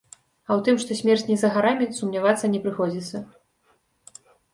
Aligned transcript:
А 0.47 0.51
ў 0.57 0.63
тым, 0.67 0.75
што 0.83 0.95
смерць 1.01 1.25
не 1.31 1.35
за 1.41 1.51
гарамі, 1.57 1.85
сумнявацца 1.97 2.45
не 2.53 2.59
прыходзіцца. 2.65 3.23